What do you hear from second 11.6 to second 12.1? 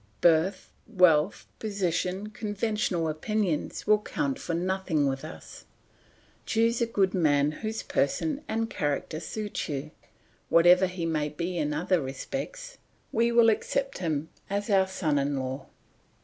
other